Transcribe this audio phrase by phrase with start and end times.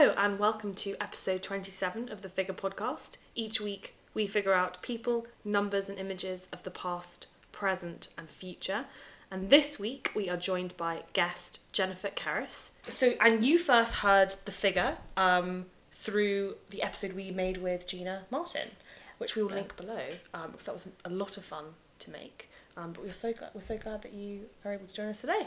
[0.00, 3.18] Hello, and welcome to episode 27 of the Figure Podcast.
[3.34, 8.86] Each week, we figure out people, numbers, and images of the past, present, and future.
[9.30, 12.70] And this week, we are joined by guest Jennifer Cerys.
[12.88, 18.22] So, and you first heard the figure um, through the episode we made with Gina
[18.30, 18.70] Martin,
[19.18, 21.66] which we will link below um, because that was a lot of fun
[21.98, 22.48] to make.
[22.74, 25.20] Um, but we're so glad we're so glad that you are able to join us
[25.20, 25.46] today.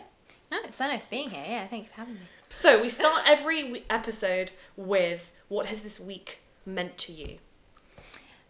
[0.51, 1.43] No, it's so nice being here.
[1.47, 2.21] Yeah, thank you for having me.
[2.55, 7.37] So we start every episode with what has this week meant to you?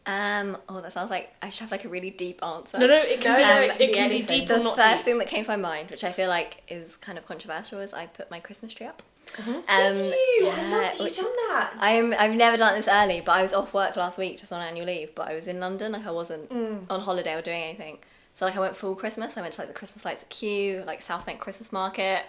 [0.05, 2.77] Um, oh, that sounds like I should have like a really deep answer.
[2.77, 4.59] No, no, it can No, be no, it, it can be can be deep The
[4.59, 5.05] or not first deep.
[5.05, 7.93] thing that came to my mind, which I feel like is kind of controversial, is
[7.93, 9.01] I put my Christmas tree up.
[9.37, 9.47] Mhm.
[9.55, 10.47] Um, Did you?
[10.47, 11.73] I love that you've which- done that.
[11.79, 14.61] I'm I've never done this early, but I was off work last week just on
[14.61, 15.15] annual leave.
[15.15, 16.85] But I was in London, like I wasn't Mm.
[16.89, 17.99] on holiday or doing anything.
[18.33, 19.37] So like I went full Christmas.
[19.37, 22.23] I went to like the Christmas lights at Kew, like South Bank Christmas Market.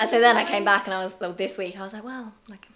[0.00, 2.04] and so then I came back and I was well, this week I was like,
[2.04, 2.66] well, like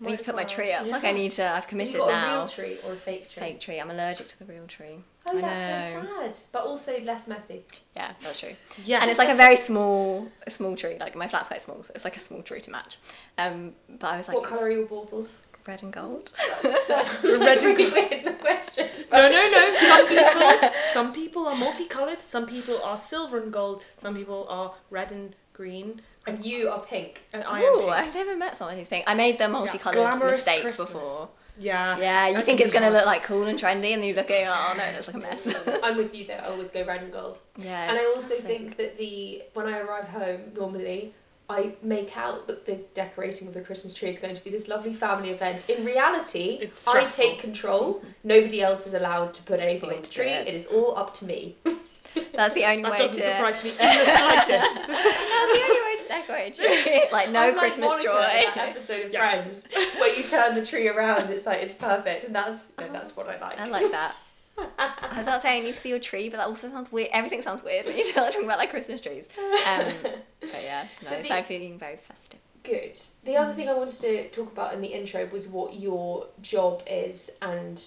[0.00, 0.86] I Might need to put my tree up.
[0.86, 1.48] Like I need to.
[1.48, 2.34] I've committed you got now.
[2.34, 3.40] a real tree or a fake tree?
[3.40, 3.80] Fake tree.
[3.80, 4.98] I'm allergic to the real tree.
[5.26, 7.62] Oh, I that's so sad, but also less messy.
[7.96, 8.54] Yeah, that's true.
[8.84, 10.96] yeah, And it's like a very small, a small tree.
[10.98, 12.98] Like my flat's quite small, so it's like a small tree to match.
[13.38, 15.40] Um, but I was like, what colour are your baubles?
[15.66, 16.32] Red and gold.
[16.88, 18.88] That's Red like and really weird the question.
[19.12, 19.76] no, no, no.
[19.80, 22.20] Some people, some people are multicolored.
[22.20, 23.84] Some people are silver and gold.
[23.98, 26.00] Some people are red and green.
[26.26, 27.22] And you are pink.
[27.32, 27.90] And I am Ooh, pink.
[27.92, 29.04] I've never met someone who's pink.
[29.06, 30.88] I made the multicolored glamorous mistake Christmas.
[30.88, 31.28] before.
[31.58, 31.98] Yeah.
[31.98, 34.48] Yeah, you think it's gonna look like cool and trendy, and you look at it,
[34.48, 35.54] oh no, it looks like a mess.
[35.84, 36.42] I'm with you there.
[36.42, 37.40] I always go red and gold.
[37.56, 37.88] yeah.
[37.88, 38.44] and I also classic.
[38.44, 41.14] think that the when I arrive home normally.
[41.48, 44.66] I make out that the decorating of the Christmas tree is going to be this
[44.66, 45.68] lovely family event.
[45.68, 48.02] In reality, I take control.
[48.22, 50.28] Nobody else is allowed to put anything way on the tree.
[50.30, 50.48] it.
[50.48, 51.56] It is all up to me.
[52.32, 52.90] that's the only way.
[52.90, 53.34] That way doesn't to.
[53.34, 54.48] surprise me in the slightest.
[54.48, 57.04] that's the only way to decorate a tree.
[57.12, 58.20] like no I'm like Christmas Monica joy.
[58.54, 59.62] that episode of Yes.
[59.66, 61.28] Friends where you turn the tree around.
[61.30, 63.60] It's like it's perfect, and that's no, that's what I like.
[63.60, 64.16] I like that.
[64.58, 67.08] I was about not saying you see your tree, but that also sounds weird.
[67.12, 69.26] Everything sounds weird when you're talking about like Christmas trees.
[69.66, 69.86] Um,
[70.40, 72.40] but yeah, no, So so, I'm feeling very festive.
[72.62, 72.96] Good.
[73.24, 76.82] The other thing I wanted to talk about in the intro was what your job
[76.86, 77.82] is and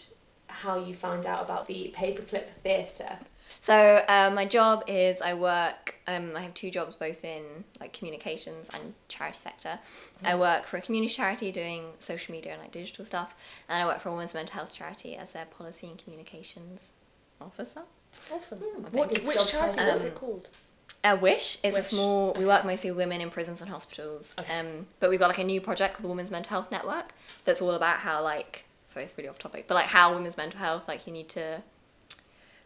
[0.48, 3.18] how you found out about the paperclip theatre.
[3.62, 5.96] So uh, my job is I work.
[6.08, 7.44] Um, I have two jobs, both in
[7.80, 9.80] like communications and charity sector.
[10.24, 13.34] I work for a community charity doing social media and like digital stuff,
[13.68, 16.94] and I work for a women's mental health charity as their policy and communications
[17.42, 17.82] officer.
[18.34, 18.60] Awesome.
[18.60, 19.96] Hmm, What, which charity title.
[19.96, 20.48] is Um, it called?
[21.04, 21.86] Uh, Wish is Wish.
[21.86, 22.34] a small.
[22.34, 24.32] We work mostly with women in prisons and hospitals.
[24.40, 24.60] Okay.
[24.60, 27.14] Um, but we've got like a new project called the Women's Mental Health Network
[27.44, 30.60] that's all about how like sorry it's really off topic, but like how women's mental
[30.60, 31.62] health like you need to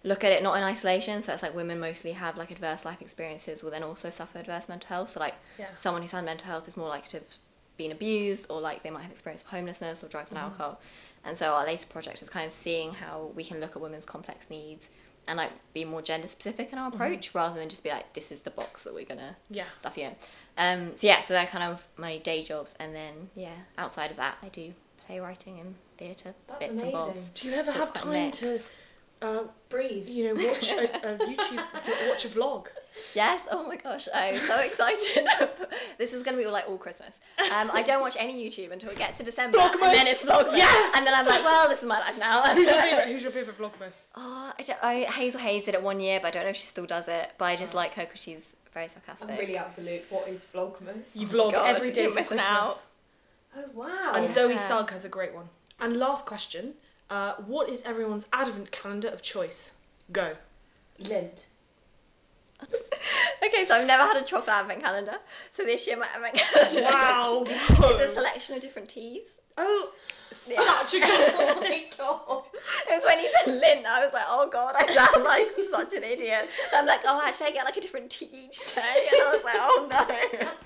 [0.03, 1.21] look at it not in isolation.
[1.21, 4.67] So it's like women mostly have like adverse life experiences, will then also suffer adverse
[4.69, 5.11] mental health.
[5.11, 5.67] So like Yeah.
[5.75, 7.27] someone who's had mental health is more likely to have
[7.77, 10.79] been abused or like they might have experienced homelessness or drugs and alcohol.
[11.23, 14.05] And so our latest project is kind of seeing how we can look at women's
[14.05, 14.89] complex needs
[15.27, 18.31] and like be more gender specific in our approach rather than just be like this
[18.31, 19.65] is the box that we're gonna Yeah.
[19.79, 20.15] stuff you in.
[20.57, 24.17] Um, so yeah, so they're kind of my day jobs, and then yeah, outside of
[24.17, 24.73] that, I do
[25.05, 27.29] playwriting and theatre That's amazing.
[27.35, 28.59] Do you ever So have time to,
[29.21, 30.07] uh, Breathe.
[30.07, 30.83] you know, watch a,
[31.13, 31.63] a YouTube,
[32.09, 32.67] watch a vlog?
[33.15, 33.43] Yes.
[33.51, 35.25] Oh my gosh, I'm so excited.
[35.97, 37.19] this is gonna be all like all Christmas.
[37.39, 39.73] Um, I don't watch any YouTube until it gets to December, Vlogmas!
[39.83, 40.57] and then it's Vlogmas.
[40.57, 40.93] Yes!
[40.95, 42.43] And then I'm like, well, this is my life now.
[42.53, 43.07] Who's your favourite?
[43.07, 44.07] Who's your favourite vlogmas?
[44.15, 46.57] Oh, I, don't, I Hazel Hayes did it one year, but I don't know if
[46.57, 47.31] she still does it.
[47.37, 48.41] But I just like her because she's
[48.73, 49.29] very sarcastic.
[49.29, 50.03] I'm really out of the loop.
[50.09, 51.15] What is Vlogmas?
[51.15, 52.43] You vlog God, every day you're to missing Christmas.
[52.49, 52.83] out.
[53.55, 54.11] Oh wow.
[54.15, 54.31] And Yeah.
[54.31, 55.47] Zoe Sugg has a great one.
[55.79, 56.73] And last question:
[57.11, 59.73] uh, What is everyone's advent calendar of choice?
[60.11, 60.33] Go.
[60.99, 61.45] Lint.
[63.43, 65.15] Okay, so I've never had a chocolate advent calendar.
[65.49, 66.35] So this year my advent
[66.75, 67.43] calendar Wow.
[67.95, 69.23] is a selection of different teas.
[69.57, 69.91] Oh,
[70.31, 72.43] such a good oh my god.
[72.89, 75.93] It was when he said lint, I was like, oh god, I sound like such
[75.93, 76.49] an idiot.
[76.73, 79.07] And I'm like, oh, actually, I get like a different tea each day.
[79.13, 80.49] And I was like, oh no.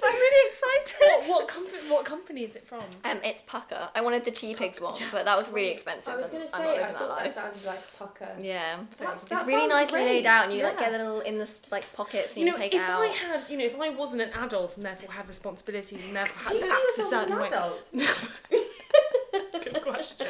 [0.00, 1.28] But I'm really excited.
[1.30, 2.80] what, company, what company is it from?
[3.04, 3.88] Um, it's Pukka.
[3.94, 6.12] I wanted the Teapigs one, but that was really expensive.
[6.12, 8.28] I was gonna say not I living that thought that sounded like pucker.
[8.40, 8.78] Yeah.
[8.96, 11.48] That's- it's really nicely great, laid out, and you like get a little in the
[11.70, 13.02] like pockets, and You you, know, take if out.
[13.02, 16.38] I had, you know, if I wasn't an adult and therefore had responsibilities and therefore
[16.38, 17.46] had Do you to see act a yourself as certain an way.
[17.48, 18.59] adult?
[20.00, 20.26] Question.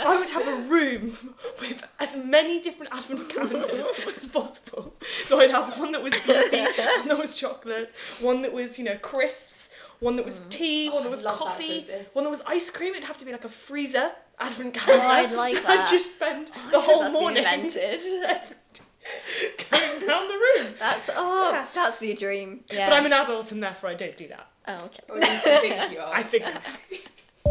[0.00, 1.16] I would have a room
[1.60, 3.86] with as many different advent calendars
[4.20, 4.94] as possible.
[5.24, 8.84] So I'd have one that was beauty, one that was chocolate, one that was, you
[8.84, 9.70] know, crisps,
[10.00, 10.50] one that was mm.
[10.50, 12.14] tea, one that Oh, was love that to coffee, exist.
[12.14, 12.90] one that was ice cream.
[12.94, 15.06] It'd have to be like a freezer advent oh, calendar.
[15.06, 15.66] I'd like that.
[15.86, 18.02] I'd just spend Oh, the whole that's been morning invented.
[19.70, 20.74] going round the room.
[20.78, 21.66] That's oh, Yeah.
[21.74, 22.64] that's the dream.
[22.70, 22.90] Yeah.
[22.90, 24.46] But I'm an adult and therefore I don't do that.
[24.68, 25.00] Oh, okay.
[25.08, 26.12] Or at least you think you are.
[26.12, 26.60] I think I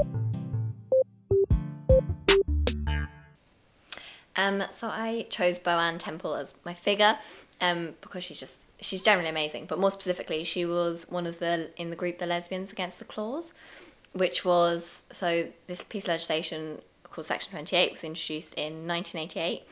[4.35, 7.19] Um, so I chose Booan Temple as my figure,
[7.61, 9.65] um, because she's just she's generally amazing.
[9.67, 13.05] But more specifically, she was one of the in the group the Lesbians Against the
[13.05, 13.53] Clause,
[14.13, 19.21] which was so this piece of legislation called Section Twenty Eight was introduced in nineteen
[19.21, 19.63] eighty eight,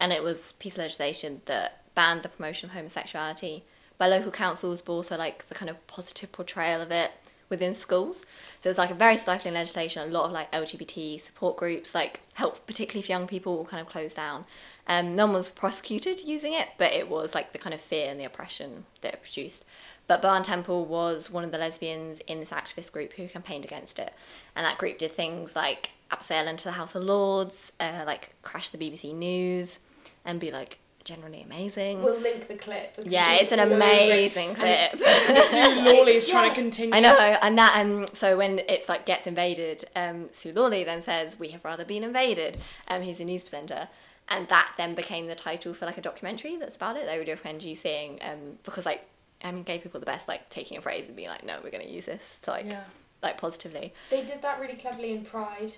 [0.00, 3.62] and it was piece of legislation that banned the promotion of homosexuality
[3.98, 7.10] by local councils, but also like the kind of positive portrayal of it
[7.48, 8.24] within schools.
[8.60, 10.08] So it's like a very stifling legislation.
[10.08, 13.80] A lot of like LGBT support groups, like help particularly for young people, will kind
[13.80, 14.44] of close down.
[14.86, 18.10] Um, no one was prosecuted using it, but it was like the kind of fear
[18.10, 19.64] and the oppression that it produced.
[20.06, 23.98] But Booan Temple was one of the lesbians in this activist group who campaigned against
[23.98, 24.14] it,
[24.56, 28.70] and that group did things like abseil into the House of Lords, uh, like crash
[28.70, 29.78] the BBC News,
[30.24, 30.78] and be like
[31.08, 32.02] generally amazing.
[32.02, 32.94] We'll link the clip.
[32.96, 34.90] because yeah, she's it's an so amazing great.
[34.90, 35.02] clip.
[35.02, 36.32] And it's- Sue Lawley is Yeah.
[36.34, 36.94] trying to continue.
[36.94, 41.02] I know, and that, um, so when it's like gets invaded, um, Sue Lawley then
[41.02, 42.58] says, "We have rather been invaded."
[42.88, 43.88] Um, he's a news presenter,
[44.28, 47.06] and that then became the title for like a documentary that's about it.
[47.06, 49.02] They would recommend you seeing, um, because like,
[49.42, 51.58] I mean, gay people are the best, like taking a phrase and being like, "No,
[51.64, 52.84] we're going to use this to like, Yeah.
[53.22, 55.72] like positively." They did that really cleverly in Pride,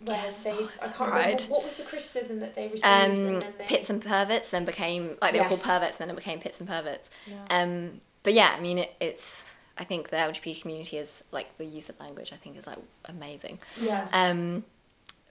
[0.00, 0.42] where Yes.
[0.42, 3.54] they Oh, I can't remember what was the criticism that they received, Um, and then
[3.58, 6.38] they pits and perverts then became like they were called perverts, and then it became
[6.40, 7.08] pits and perverts.
[7.26, 7.44] Yeah.
[7.50, 9.44] Um, but yeah, I mean, it, it's.
[9.78, 12.32] I think the LGBT community is like the use of language.
[12.32, 13.58] I think is like amazing.
[13.80, 14.08] yeah.
[14.12, 14.64] Um,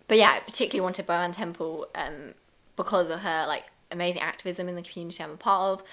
[0.08, 2.36] but yeah, I particularly wanted Booan Temple um,
[2.76, 5.84] because of her like amazing activism in the community I'm a part of,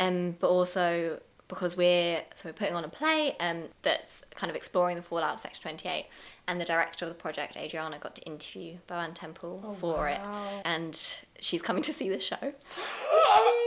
[0.00, 1.20] um, but also
[1.50, 5.34] because we're so we're putting on a play um, that's kind of exploring the fallout
[5.34, 6.06] of Section 28,
[6.48, 10.18] and the director of the project, Adriana, got to interview Booan Temple Oh, for it,
[10.64, 10.98] and
[11.40, 12.54] she's coming to see the show.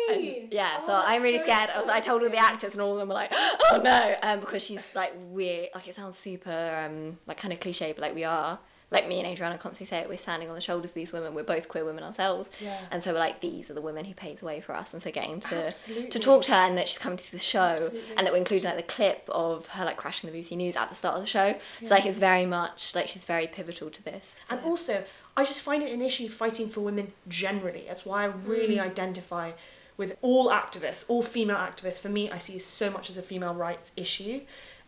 [0.09, 0.47] Yay!
[0.51, 1.69] Yeah, Oh, so I'm really so scared.
[1.75, 4.15] I, was, I told all the actors, and all of them were like, "Oh no,"
[4.23, 5.69] um, because she's like weird.
[5.75, 8.59] Like it sounds super, um, like kind of cliche, but like we are.
[8.93, 10.07] Like me and Adriana constantly say it.
[10.07, 11.33] We're standing on the shoulders of these women.
[11.33, 12.79] We're both queer women ourselves, Yeah.
[12.91, 14.93] and so we're like these are the women who paved the way for us.
[14.93, 16.09] And so getting to Absolutely.
[16.09, 18.01] to talk to her and that she's coming to the show, Absolutely.
[18.15, 20.89] and that we're including like the clip of her like crashing the BBC News at
[20.89, 21.55] the start of the show.
[21.83, 24.33] So like it's very much like she's very pivotal to this.
[24.49, 25.03] And also,
[25.35, 27.85] I just find it an issue fighting for women generally.
[27.87, 28.83] That's why I really mm.
[28.83, 29.53] identify
[29.97, 31.99] with all activists, all female activists.
[31.99, 34.41] For me, I see so much as a female rights issue.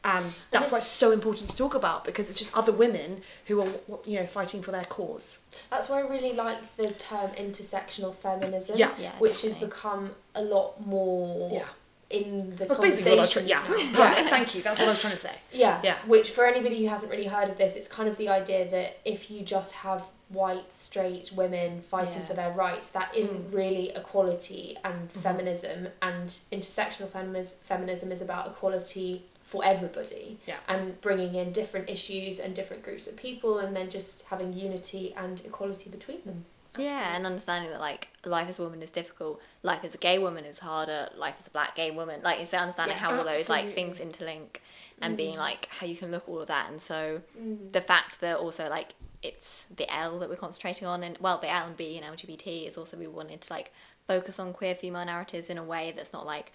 [0.06, 3.60] And that's why it's so important to talk about because it's just other women who
[3.62, 3.68] are,
[4.06, 5.40] you know, fighting for their cause.
[5.72, 8.92] That's why I really like the term intersectional feminism, Yeah.
[9.00, 11.64] Yeah, which has become a lot more Yeah.
[12.12, 13.50] in the That's basically what I was conversations.
[13.50, 14.10] Yeah, now.
[14.10, 14.30] perfect.
[14.30, 14.62] Thank you.
[14.62, 15.36] That's what I was trying to say.
[15.52, 15.82] Yeah.
[15.84, 15.98] Yeah.
[16.06, 19.00] Which, for anybody who hasn't really heard of this, it's kind of the idea that
[19.06, 22.26] if you just have white, straight women fighting Yeah.
[22.28, 23.56] for their rights, that isn't Mm.
[23.56, 25.20] really equality and Mhm.
[25.20, 25.88] feminism.
[26.04, 30.58] And intersectional feminism, feminism is about equality for everybody Yeah.
[30.68, 35.14] and bringing in different issues and different groups of people and then just having unity
[35.16, 36.46] and equality between them.
[36.78, 40.18] Yeah, and understanding that like life as a woman is difficult, life as a gay
[40.18, 43.24] woman is harder, life as a black gay woman, like it's understanding Yeah, how all
[43.24, 44.58] those like things interlink
[45.00, 45.40] and being Mm.
[45.40, 47.72] like how you can look all of that and so Mm.
[47.72, 51.50] the fact that also like it's the L that we're concentrating on and well the
[51.50, 53.72] L and B and LGBT is also we wanted to like
[54.08, 56.52] focus on queer female narratives in a way that's not like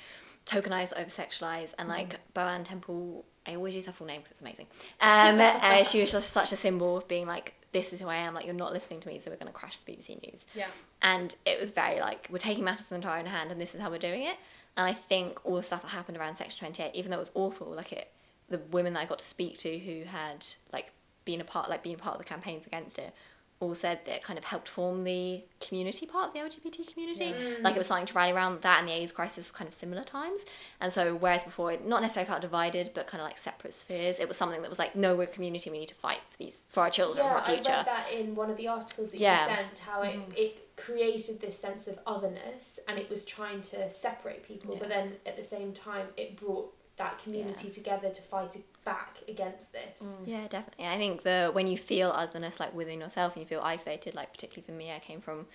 [0.47, 4.41] tokenized over sexualized and like Booan Temple I always use her full name because it's
[4.41, 4.67] amazing.
[5.01, 8.17] Um uh, she was just such a symbol of being like this is who I
[8.17, 10.45] am like you're not listening to me so we're going to crash the BBC News.
[10.55, 10.67] Yeah.
[11.03, 13.81] and it was very like we're taking matters into our own hand and this is
[13.81, 14.37] how we're doing it.
[14.77, 17.31] And i think all the stuff that happened around section 28 even though it was
[17.35, 18.11] awful like it
[18.49, 20.93] the women that i got to speak to who had like
[21.25, 23.13] been a part like being part of the campaigns against it
[23.61, 27.27] all said that it kind of helped form the community part of the lgbt community
[27.27, 27.57] Yeah.
[27.61, 29.75] like it was something to rally around that and the aids crisis was kind of
[29.75, 30.41] similar times
[30.81, 34.19] and so whereas before it not necessarily felt divided but kind of like separate spheres
[34.19, 36.39] it was something that was like no we're a community we need to fight for
[36.39, 37.71] these for our children Yeah, for our future.
[37.71, 39.43] I read that in one of the articles that Yeah.
[39.43, 39.79] you sent.
[39.81, 40.33] How it mm-hmm.
[40.37, 45.13] it created this sense of otherness, and it was trying to separate people, but then
[45.27, 48.57] at the same time, it brought that community together to fight
[48.91, 50.03] back against this.
[50.03, 50.17] Mm.
[50.27, 50.87] Yeah, definitely.
[50.87, 54.33] I think the when you feel otherness like within yourself and you feel isolated, like
[54.33, 55.47] particularly for me, I came from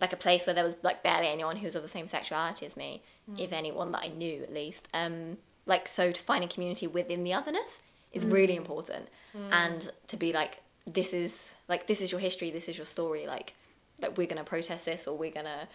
[0.00, 2.66] like a place where there was like barely anyone who was of the same sexuality
[2.66, 3.38] as me, mm.
[3.38, 4.88] if anyone that I knew at least.
[4.92, 7.80] Um, like so to find a community within the otherness
[8.12, 8.32] is mm.
[8.32, 9.08] really important,
[9.50, 13.26] and to be like this is like this is your history, this is your story,
[13.26, 13.54] like.
[14.02, 15.68] Like we're gonna protest this, or we're gonna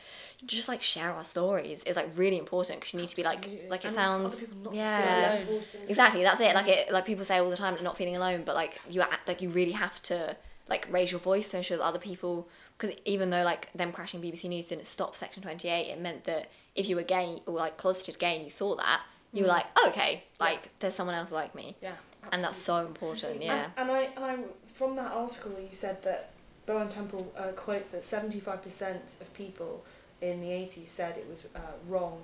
[0.45, 3.49] just like share our stories is like really important because you need to be like
[3.69, 5.89] like it And sounds people not yeah so So alone.
[5.89, 6.53] Exactly, that's it.
[6.53, 9.27] Like it, like people say all the time, not feeling alone, but like you, act,
[9.27, 10.35] like you really have to
[10.69, 14.21] like raise your voice to ensure that other people, because even though like them crashing
[14.21, 17.53] BBC News didn't stop Section Twenty Eight, it meant that if you were gay or
[17.55, 19.01] like closeted gay and you saw that,
[19.33, 19.53] you were mm.
[19.53, 21.93] like, oh, okay, like there's someone else like me, Yeah.
[22.31, 23.41] and that's so important.
[23.41, 24.37] Yeah, And, and I and I
[24.73, 26.31] from that article you said that
[26.67, 29.83] Booan Temple uh, quotes that 75% of people
[30.21, 32.21] in the 80s said it was uh, wrong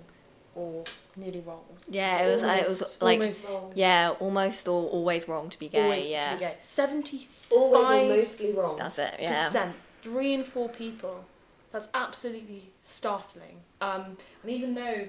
[0.56, 0.84] or
[1.16, 1.62] nearly wrong.
[1.90, 2.44] Yeah, it was.
[2.44, 3.72] uh, it was Almost- like almost wrong.
[3.76, 5.82] yeah, almost or always wrong to be gay.
[5.84, 6.56] always yeah, to be gay.
[6.60, 8.78] 70 Always Five or mostly wrong.
[8.78, 9.16] that's it.
[9.20, 9.46] Yeah.
[9.46, 11.26] percent, three in four people.
[11.72, 13.62] That's absolutely startling.
[13.82, 15.08] Um, and even though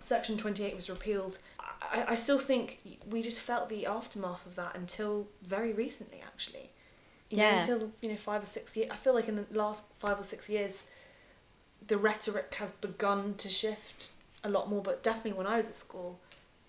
[0.00, 4.76] Section 28 was repealed, I, I still think we just felt the aftermath of that
[4.76, 6.70] until very recently, actually.
[7.30, 7.60] You know, Yeah.
[7.60, 8.90] until, you know, five or six years.
[8.90, 10.84] I feel like in the last five or six years,
[11.86, 14.10] the rhetoric has begun to shift
[14.44, 16.18] a lot more, but definitely when I was at school,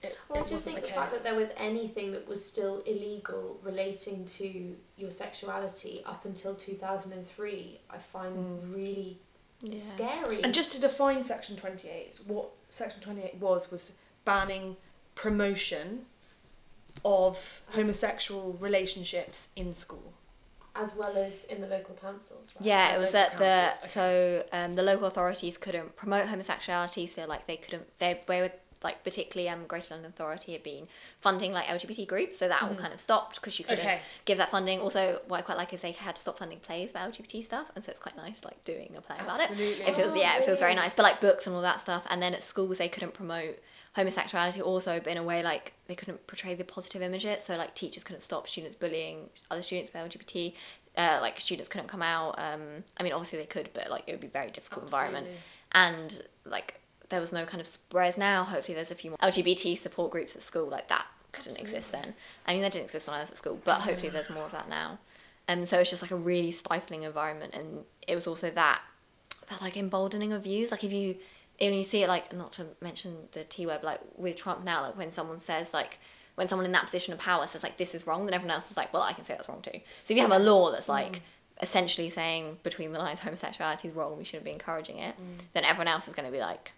[0.02, 2.80] it, Well, I just think the, the fact that there was anything that was still
[2.82, 8.76] illegal relating to your sexuality up until 2003, I find Mm.
[8.76, 9.20] really
[9.62, 9.78] Yeah.
[9.78, 10.42] scary.
[10.42, 13.90] And just to define Section 28, what Section 28 was, was
[14.24, 14.78] banning
[15.16, 16.06] promotion
[17.04, 20.14] of homosexual relationships in school.
[20.76, 22.66] As well as in the local councils, right?
[22.66, 27.08] Yeah, Like it was that the councils, so um, the local authorities couldn't promote homosexuality,
[27.08, 28.52] so like they couldn't they they were
[28.84, 30.88] like particularly um Greater London Authority had been
[31.20, 34.00] funding like LGBT groups, so that all kind of stopped because you couldn't Okay.
[34.26, 34.80] give that funding.
[34.80, 37.68] Also, what I quite like is they had to stop funding plays about LGBT stuff,
[37.76, 39.50] and so it's quite nice like doing a play about it.
[39.52, 39.86] Absolutely.
[39.86, 40.94] It feels Oh, yeah, it feels very nice.
[40.94, 43.60] But like books and all that stuff, and then at schools they couldn't promote
[43.96, 47.42] homosexuality also, but in a way like they couldn't portray the positive image it.
[47.42, 50.54] So like teachers couldn't stop students bullying other students with LGBT.
[50.98, 52.36] Uh, like students couldn't come out.
[52.40, 55.28] Um, I mean, obviously they could, but like it would be a very difficult environment.
[55.72, 56.80] And like
[57.10, 60.36] there was no kind of whereas now hopefully there's a few more LGBT support groups
[60.36, 62.14] at school like that couldn't exist then.
[62.46, 63.84] I mean, that didn't exist when I was at school, but mm.
[63.84, 65.00] hopefully there's more of that now.
[65.48, 68.82] And so it's just like a really stifling environment, and it was also that
[69.50, 70.72] that like emboldening of views.
[70.72, 71.18] Like if you
[71.60, 74.84] when you see it, like not to mention the T word, like with Trump now,
[74.84, 76.00] like when someone says like
[76.36, 78.70] when someone in that position of power says like this is wrong, then everyone else
[78.70, 79.80] is like, well, I can say that's wrong too.
[80.04, 81.20] So if you have a law that's like mm.
[81.62, 85.42] essentially saying between the lines homosexuality is wrong, we shouldn't be encouraging it, mm.
[85.54, 86.74] then everyone else is going to be like,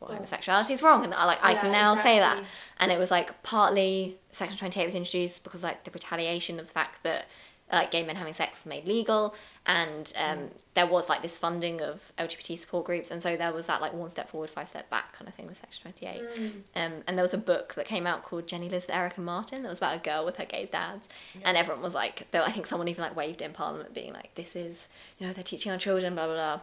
[0.00, 0.16] well, Yeah.
[0.16, 2.42] homosexuality is wrong, and I like I Yeah, can now say that.
[2.78, 6.66] And it was like partly Section Twenty Eight was introduced because like the retaliation of
[6.66, 7.26] the fact that
[7.72, 9.34] like gay men having sex was made legal,
[9.66, 13.66] and um, there was like this funding of LGBT support groups, and so there was
[13.66, 16.22] that like one step forward, five step back kind of thing with Section Twenty Eight.
[16.36, 16.52] Mm.
[16.76, 19.64] Um, and there was a book that came out called Jenny Liz, Eric and Martin
[19.64, 21.08] that was about a girl with her gay dads,
[21.42, 24.32] and everyone was like, there, I think someone even like waved in Parliament being like,
[24.36, 24.86] this is
[25.18, 26.60] you know they're teaching our children, blah blah blah,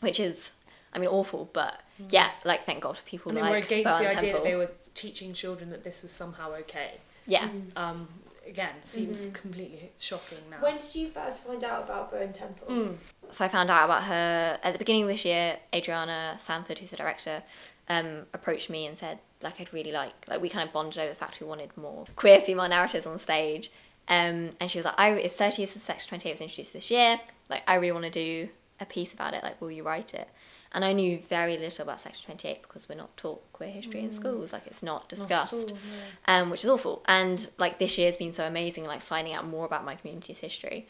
[0.00, 0.52] which is.
[0.94, 1.80] I mean, awful, but
[2.10, 4.32] yeah, like thank God for people And they were like against Booan the idea Temple.
[4.32, 6.92] that they were teaching children that this was somehow okay.
[7.26, 8.08] Yeah, Um,
[8.46, 9.32] again, seems Mhm.
[9.34, 10.56] completely shocking now.
[10.60, 12.66] When did you first find out about Booan Temple?
[12.68, 12.96] Mm.
[13.30, 15.58] so I found out about her at the beginning of this year.
[15.74, 17.42] Adriana Sanford, who's the director,
[17.88, 21.08] um, approached me and said like I'd really like like we kind of bonded over
[21.08, 23.70] the fact we wanted more queer female narratives on stage.
[24.08, 26.72] Um, and she was like, "I it's thirty years since Sex Twenty Eight was introduced
[26.74, 27.20] this year.
[27.48, 28.48] Like I really want to do
[28.80, 29.42] a piece about it.
[29.44, 30.28] Like, will you write it?"
[30.74, 34.00] And I knew very little about Section Twenty Eight because we're not taught queer history
[34.00, 34.52] in schools.
[34.52, 35.78] Like it's not discussed Not all,
[36.26, 36.40] yeah.
[36.40, 37.02] um, which is awful.
[37.06, 40.86] And like this year's been so amazing, like finding out more about my community's history.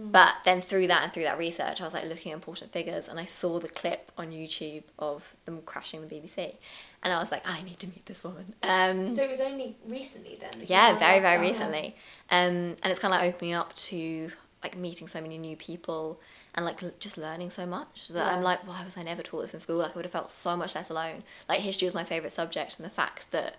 [0.00, 3.08] But then through that and through that research, I was like looking at important figures,
[3.08, 6.54] and I saw the clip on YouTube of them crashing the BBC,
[7.02, 8.54] and I was like, I need to meet this woman.
[8.62, 10.50] Um, So it was only recently then?
[10.56, 11.96] that yeah, very very recently,
[12.30, 14.30] um, and it's kind of like opening up to
[14.62, 16.20] like meeting so many new people
[16.54, 19.54] and like just learning so much that I'm like, why was I never taught this
[19.54, 19.76] in school?
[19.76, 21.22] Like I would have felt so much less alone.
[21.48, 23.56] Like history was my favorite subject, and the fact that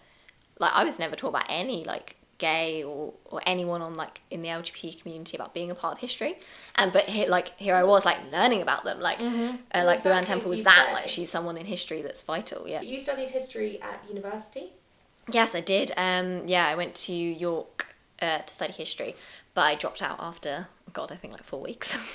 [0.60, 4.42] like I was never taught about any like gay or, or anyone on like in
[4.42, 6.38] the LGBT community about being a part of history,
[6.76, 10.02] and but here, like here I was like learning about them like uh, Well, like
[10.02, 10.94] Booan Temple was that said.
[10.94, 14.74] like she's someone in history that's vital yeah You studied history at university?
[15.32, 15.92] Yes, I did.
[15.96, 19.16] Um, yeah, I went to York uh, to study history,
[19.54, 21.98] but I dropped out after God, I think like four weeks.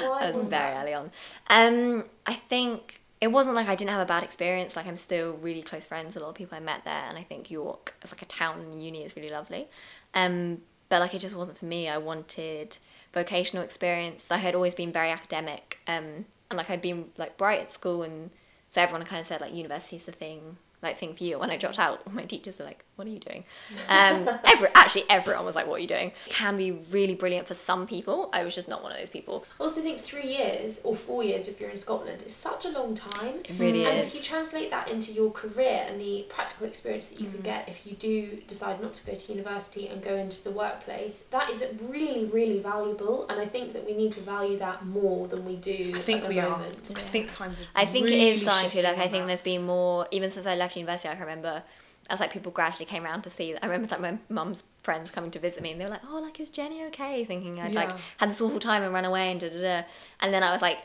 [0.00, 0.82] That was very that?
[0.82, 1.10] early on.
[1.48, 4.76] Um, I think it wasn't like I didn't have a bad experience.
[4.76, 7.18] Like I'm still really close friends with a lot of people I met there, and
[7.18, 9.68] I think York as like a town and uni is really lovely.
[10.14, 11.88] Um, but like it just wasn't for me.
[11.88, 12.78] I wanted
[13.12, 14.28] vocational experience.
[14.30, 18.02] I had always been very academic, um, and like I'd been like bright at school,
[18.02, 18.30] and
[18.68, 21.38] so everyone kind of said like university's the thing, like thing for you.
[21.38, 23.44] When I dropped out, all my teachers were like, "What are you doing?"
[23.88, 27.46] Um, every actually everyone was like, "What are you doing?" It can be really brilliant
[27.46, 28.30] for some people.
[28.32, 29.44] I was just not one of those people.
[29.58, 32.68] I also think three years or four years if you're in Scotland is such a
[32.70, 33.40] long time.
[33.44, 34.08] It really and is.
[34.08, 37.32] if you translate that into your career and the practical experience that you Mm.
[37.32, 40.50] could get if you do decide not to go to university and go into the
[40.50, 43.26] workplace, that is really, really valuable.
[43.28, 46.22] And I think that we need to value that more than we do I think
[46.22, 46.50] at the we are.
[46.50, 46.92] moment.
[46.96, 48.76] I think times are I think really it is starting to.
[48.76, 49.26] shifting Like I think that.
[49.28, 50.06] there's been more.
[50.10, 51.62] Even since I left university, I can remember
[52.08, 55.30] as like people gradually came around to see, I remember like my mum's friends coming
[55.32, 57.90] to visit me, and they were like, "Oh, like is Jenny okay?" Thinking I'd like
[58.16, 59.82] had this awful time and run away and da da da.
[60.20, 60.78] And then I was like,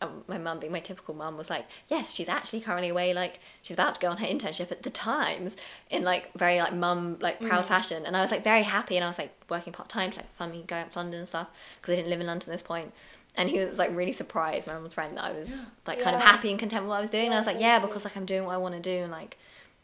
[0.00, 3.14] um, my mum, being my typical mum, was like, "Yes, she's actually currently away.
[3.14, 5.56] Like she's about to go on her internship at the Times
[5.90, 9.04] in like very like mum like proud fashion." And I was like very happy, and
[9.04, 11.28] I was like working part time to like fund me going up to London and
[11.28, 11.48] stuff
[11.80, 12.92] because I didn't live in London at this point.
[13.34, 16.22] And he was like really surprised, my mum's friend, that I was like kind of
[16.22, 17.26] happy and content with what I was doing.
[17.26, 19.10] and I was like, yeah, because like I'm doing what I want to do, and
[19.10, 19.38] like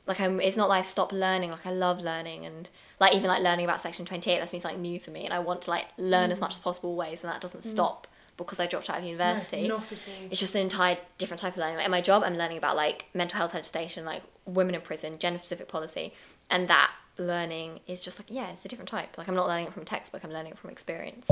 [0.08, 1.50] like I'm, it's not like I've stopped learning.
[1.50, 4.38] Like I love learning, and like even like learning about Section Twenty Eight.
[4.38, 6.42] That's been something new for me, and I want to like learn as mm.
[6.42, 7.70] much as possible ways, and that doesn't mm.
[7.70, 8.06] stop
[8.38, 9.68] because I dropped out of university.
[9.68, 10.28] No, not at all.
[10.30, 11.76] It's just an entire different type of learning.
[11.76, 15.18] Like in my job, I'm learning about like mental health legislation, like women in prison,
[15.18, 16.14] gender specific policy,
[16.48, 19.18] and that learning is just like yeah, it's a different type.
[19.18, 20.24] Like I'm not learning it from a textbook.
[20.24, 21.28] I'm learning it from experience.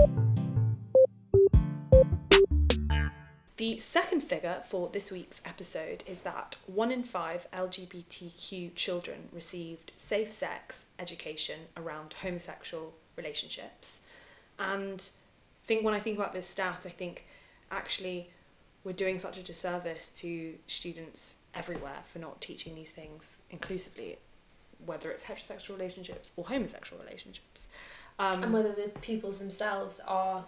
[3.56, 9.92] The second figure for this week's episode is that one in five LGBTQ children received
[9.96, 14.00] safe sex education around homosexual relationships.
[14.58, 15.08] And
[15.64, 17.24] think when I think about this stat, I think
[17.70, 18.28] actually
[18.84, 24.18] we're doing such a disservice to students everywhere for not teaching these things inclusively,
[24.84, 27.68] whether it's heterosexual relationships or homosexual relationships.
[28.18, 30.44] Um, and whether the pupils themselves are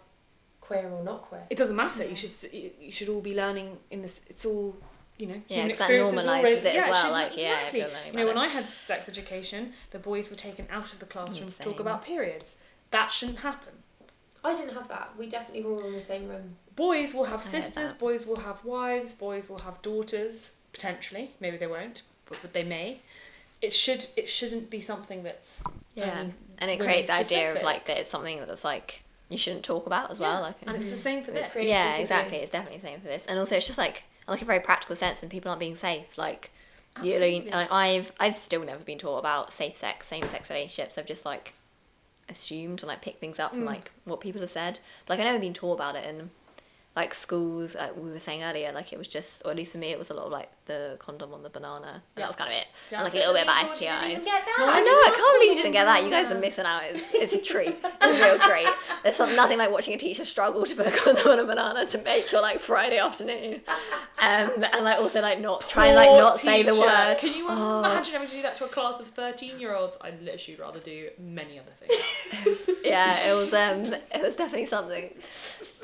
[0.69, 1.45] queer or not queer.
[1.51, 2.05] it doesn't matter.
[2.05, 4.21] You should you should all be learning in this.
[4.29, 4.77] It's all
[5.17, 5.41] you know.
[5.49, 7.59] Yeah, human 'cause that experience is normalises raised- it as yeah, well, should- like, yeah,
[7.61, 7.81] exactly.
[7.81, 10.99] you're you know, when about I had sex education, the boys were taken out of
[11.01, 12.59] the classroom to talk about periods.
[12.91, 13.75] That shouldn't happen.
[14.45, 15.07] I didn't have that.
[15.19, 16.57] We definitely were all in the same room.
[16.77, 17.93] Boys will have I sisters.
[17.93, 19.13] Boys will have wives.
[19.13, 20.51] Boys will have daughters.
[20.73, 23.01] Potentially, maybe they won't, but, but they may.
[23.61, 24.07] It should.
[24.17, 25.63] It shouldn't be something that's.
[25.97, 29.37] Yeah, only and it creates the idea of like that it's something that's like you
[29.39, 30.35] shouldn't talk about as well.
[30.35, 30.97] Yeah, Like and it's the Mhm.
[30.99, 31.49] same for this.
[31.51, 32.39] very- yeah, exactly.
[32.39, 34.95] It's definitely the same for this, and also it's just like like a very practical
[34.97, 36.07] sense, and people aren't being safe.
[36.19, 36.51] Like,
[37.03, 40.99] you know, like I've I've still never been taught about safe sex, same sex relationships.
[40.99, 41.55] I've just like
[42.29, 43.67] assumed and like picked things up from Mm.
[43.67, 44.81] like what people have said.
[45.07, 46.31] But, like I've never been taught about it in
[46.99, 47.77] like schools.
[47.77, 49.99] Like we were saying earlier, like it was just, or at least for me, it
[49.99, 52.23] was a lot of like the condom on the banana, and Yeah.
[52.23, 52.67] that was kind of it.
[52.93, 53.79] And, like a little bit about STIs.
[53.79, 54.57] Didn't get that.
[54.59, 56.03] No, I know, I can't believe you didn't get that.
[56.05, 56.83] You guys are missing out.
[56.91, 57.77] It's, it's a treat.
[57.83, 58.69] It's a real treat.
[59.05, 61.99] There's nothing like watching a teacher struggle to put a condom on a banana to
[62.03, 63.61] make your like Friday afternoon.
[64.21, 67.17] Um, and like also like not try and like Poor not say the word.
[67.19, 67.79] Can you Oh.
[67.81, 69.97] imagine having to do that to a class of thirteen-year-olds?
[70.01, 72.59] I'd literally rather do many other things.
[72.89, 75.13] yeah, it was um, it was definitely something.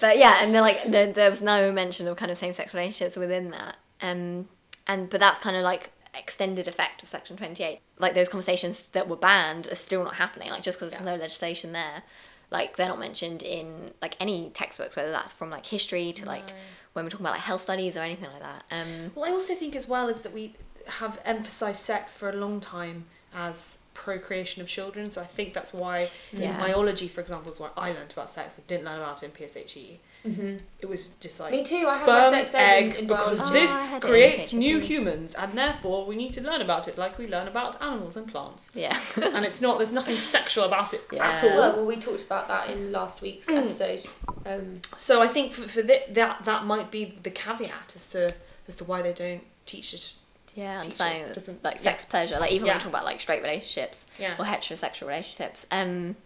[0.00, 3.16] But yeah, and then like there, there was no mention of kind of same-sex relationships
[3.16, 3.76] within that.
[4.02, 4.48] Um,
[4.86, 7.80] and but that's kind of like extended effect of Section Twenty Eight.
[7.98, 10.50] Like those conversations that were banned are still not happening.
[10.50, 10.98] Like just because Yeah.
[11.02, 12.02] there's no legislation there,
[12.50, 16.48] like they're not mentioned in like any textbooks, whether that's from like history to like
[16.48, 16.54] No.
[16.94, 18.64] when we're talking about like health studies or anything like that.
[18.70, 20.54] Um, Well, I also think as well is that we
[21.00, 25.10] have emphasised sex for a long time as procreation of children.
[25.10, 26.58] So I think that's why Yeah.
[26.58, 28.56] biology, for example, is why I learned about sex.
[28.58, 29.98] I didn't learn about it in PSHE.
[30.26, 30.56] Mm-hmm.
[30.80, 33.06] It was just like Me too, I had sperm, my sex ed in- egg, in
[33.06, 33.40] because.
[33.42, 36.88] Oh, this had it in creates new humans, and therefore we need to learn about
[36.88, 38.70] it like we learn about animals and plants.
[38.74, 38.98] yeah.
[39.22, 39.78] and it's not.
[39.78, 41.50] There's nothing sexual about it at all.
[41.56, 43.58] Well, well, we talked about that in last week's Mm.
[43.62, 44.06] episode.
[44.46, 48.30] Um, So I think for, for thi- that that might be the caveat as to
[48.66, 50.12] as to why they don't teach it.
[50.54, 51.82] Yeah, I'm saying doesn't- like yeah.
[51.82, 52.72] sex pleasure, like even Yeah.
[52.74, 54.34] when we talk about like straight relationships Yeah.
[54.38, 55.66] or heterosexual relationships.
[55.70, 56.16] Um,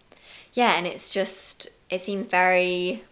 [0.53, 3.05] yeah, and it's just it seems very.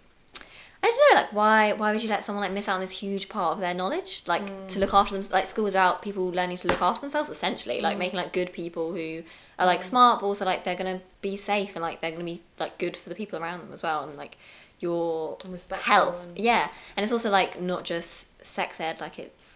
[0.82, 2.90] I don't know, like why why would you let someone like miss out on this
[2.90, 4.68] huge part of their knowledge, like Mm.
[4.68, 5.28] to look after them?
[5.32, 8.00] Like schools out people learning to look after themselves, essentially, like Mm.
[8.00, 9.22] making like good people who
[9.58, 12.42] are like smart, but also like they're gonna be safe and like they're gonna be
[12.60, 14.36] like good for the people around them as well, and like
[14.78, 16.22] your respectful health.
[16.22, 19.00] and- Yeah, and it's also like not just sex ed.
[19.00, 19.55] Like it's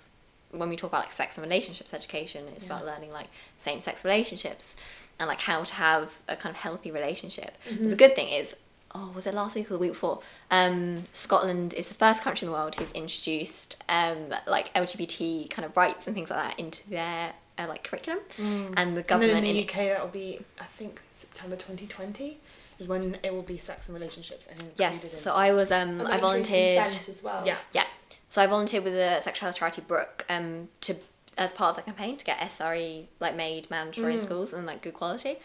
[0.52, 2.74] when we talk about like sex and relationships education, it's Yeah.
[2.74, 3.28] about learning like
[3.60, 4.74] same sex relationships
[5.18, 7.56] and like how to have a kind of healthy relationship.
[7.68, 8.54] The good thing is,
[8.94, 10.20] oh, was it last week or the week before?
[10.50, 15.64] Um, Scotland is the first country in the world who's introduced um, like LGBT kind
[15.66, 19.04] of rights and things like that into their uh, like curriculum, and the And then
[19.04, 22.38] government in the in- UK, that will be I think September 2020
[22.78, 26.16] is when it will be sex and relationships and Yes, so I was um I
[26.18, 26.78] volunteered.
[26.86, 27.42] as well.
[27.46, 27.84] yeah Yeah.
[28.30, 30.96] So I volunteered with the sexual health charity Brook um, to
[31.38, 34.24] as part of the campaign to get SRE like made mandatory in Mm.
[34.24, 35.36] schools and like good quality.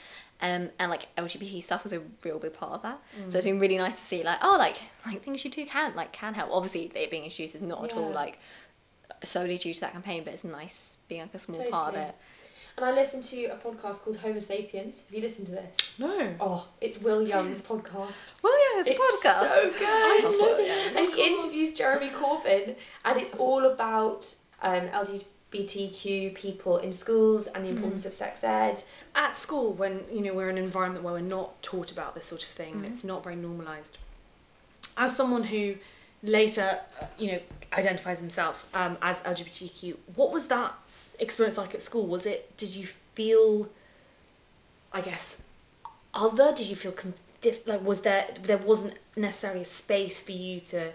[0.42, 3.00] Um, and like LGBT stuff was a real big part of that.
[3.20, 3.32] Mm.
[3.32, 5.96] So it's been really nice to see like oh like like things you do can
[5.96, 6.50] like can help.
[6.52, 8.16] Obviously it being introduced is not at all Yeah.
[8.16, 8.40] like
[9.24, 12.04] solely due to that campaign, but it's nice being like a small part of Totally.
[12.10, 12.16] it.
[12.78, 15.04] And I listened to a podcast called Homo Sapiens.
[15.06, 15.94] Have you listened to this?
[15.98, 18.34] no Oh, it's Will Young's podcast.
[18.44, 19.40] Will Young's it's podcast.
[19.40, 19.88] so good.
[19.88, 20.94] I didn't know that.
[20.98, 27.64] And he interviews Jeremy Corbyn, and it's all about um, LGBTQ people in schools and
[27.64, 28.84] the importance of sex ed.
[29.16, 32.26] At school, when you know we're in an environment where we're not taught about this
[32.26, 32.88] sort of thing, Mhm.
[32.88, 33.98] it's not very normalised.
[34.98, 35.76] As someone who
[36.24, 37.40] later, uh, you know,
[37.72, 40.74] identifies himself um, as LGBTQ, what was that
[41.20, 42.06] experience like at school?
[42.08, 42.56] Was it?
[42.58, 43.70] Did you feel?
[44.92, 45.38] I guess
[46.14, 46.54] other?
[46.54, 50.60] Did you feel con- diff- like was there there wasn't necessarily a space for you
[50.62, 50.92] to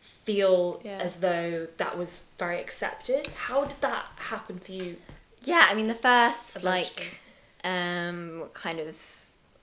[0.00, 0.98] feel Yeah.
[0.98, 3.28] as though that was very accepted?
[3.28, 4.96] How did that happen for you?
[5.42, 6.72] Yeah, I mean the first Eventually.
[6.82, 7.20] like
[7.64, 8.96] um kind of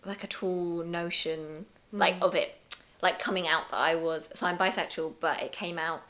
[0.05, 2.23] like a true notion like Mm.
[2.23, 2.55] of it
[3.01, 6.01] like coming out that I was so I'm bisexual but it came out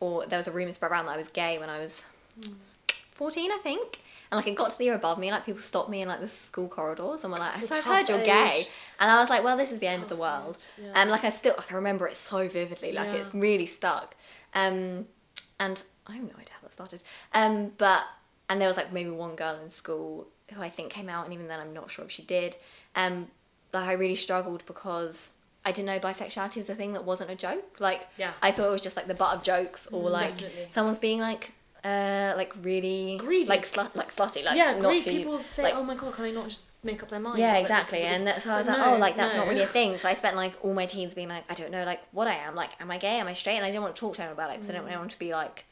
[0.00, 2.02] or there was a rumour spread around that I was gay when I was
[2.40, 2.54] Mm.
[3.16, 4.00] 14 I think.
[4.30, 6.20] And like it got to the year above me like people stopped me in like
[6.20, 8.66] the school corridors and were like so I've heard you're gay.
[8.98, 10.92] and I was like well this is the end of the world age, yeah.
[10.96, 12.92] and like I still like I remember it so vividly.
[12.92, 13.20] Like Yeah.
[13.20, 14.16] it's really stuck.
[14.54, 15.06] Um
[15.60, 17.02] and I have no idea how that started.
[17.32, 18.02] Um but
[18.48, 21.32] and there was like maybe one girl in school who I think came out and
[21.34, 22.56] even then I'm not sure if she did.
[22.96, 23.28] Um
[23.72, 25.30] like I really struggled because
[25.64, 27.76] I didn't know bisexuality was a thing that wasn't a joke.
[27.80, 28.32] Like Yeah.
[28.42, 30.68] I thought it was just like the butt of jokes or like definitely.
[30.72, 31.52] someone's being like
[31.86, 33.46] uh like really Greedy.
[33.54, 35.02] like slut like slutty like yeah, not great.
[35.04, 37.38] to People say, like, "Oh my god, can they not just make up their mind?"
[37.38, 38.00] yeah, exactly.
[38.02, 39.96] And that's so I was So like, oh, like that's not really a thing.
[39.98, 42.34] So I spent like all my teens being like, I don't know, like what I
[42.46, 42.54] am.
[42.54, 43.18] Like, am I gay?
[43.20, 43.56] Am I straight?
[43.56, 45.18] And I didn't want to talk to anyone about it because I didn't want to
[45.18, 45.64] be like,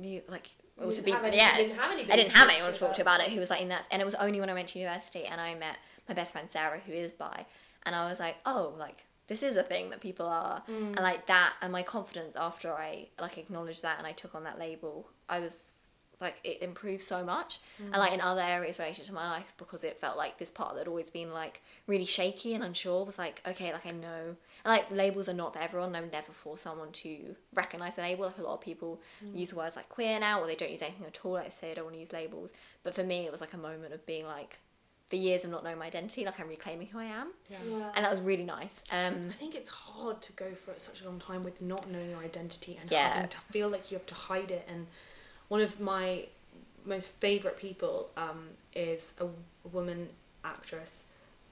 [0.00, 0.48] you like,
[0.78, 1.54] or to be any- yeah.
[1.56, 3.50] didn't have anybody I didn't have anyone to talk to about about it who was
[3.50, 3.86] like in that.
[3.90, 5.76] And it was only when I went to university and I met
[6.08, 7.46] my best friend Sarah, who is bi,
[7.84, 10.96] and I was like, oh, like this is a thing that people are, Mm.
[10.96, 14.42] and like that, and my confidence after I like acknowledged that and I took on
[14.44, 15.54] that label, I was
[16.20, 17.60] like it improved so much.
[17.78, 20.74] And like in other areas related to my life because it felt like this part
[20.74, 24.36] that had always been like really shaky and unsure was like okay like i know.
[24.62, 25.96] And like labels are not for everyone.
[25.96, 28.26] I would never force someone to recognize a label.
[28.26, 29.00] Like a lot of people
[29.34, 31.32] use words like queer now or they don't use anything at all.
[31.32, 32.50] Like they say i don't want to use labels.
[32.82, 34.58] But for me it was like a moment of being like
[35.08, 37.28] for years of not knowing my identity like i'm reclaiming who i am.
[37.50, 37.56] Yeah.
[37.68, 37.92] Yeah.
[37.94, 38.82] and that was really nice.
[38.92, 42.10] Um I think it's hard to go for such a long time with not knowing
[42.10, 43.14] your identity and Yeah.
[43.14, 44.66] having to feel like you have to hide it.
[44.68, 44.86] And
[45.50, 46.26] one of my
[46.86, 49.26] most favourite people um, is a,
[49.68, 50.08] woman
[50.44, 51.04] actress,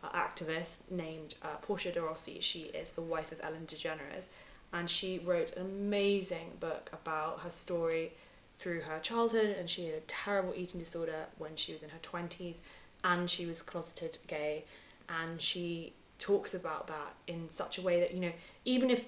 [0.02, 2.38] uh, activist named uh, Portia de Rossi.
[2.40, 4.28] She is the wife of Ellen DeGeneres,
[4.72, 8.12] and she wrote an amazing book about her story
[8.56, 9.56] through her childhood.
[9.58, 12.62] And she had a terrible eating disorder when she was in her twenties,
[13.02, 14.64] and she was closeted gay,
[15.08, 18.32] and she talks about that in such a way that you know
[18.64, 19.06] even if